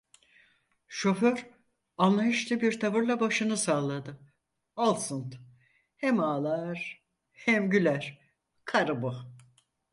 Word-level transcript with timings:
Şoför, 0.87 1.45
anlayışlı 1.97 2.61
bir 2.61 2.79
tavırla 2.79 3.19
başını 3.19 3.57
salladı: 3.57 4.19
"Olsun… 4.75 5.33
Hem 5.97 6.19
ağlar, 6.19 7.03
hem 7.33 7.69
güler… 7.69 8.19
Karı 8.65 9.01
bu…" 9.01 9.15